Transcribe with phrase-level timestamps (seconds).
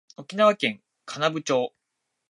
[0.17, 1.75] 沖縄県金武町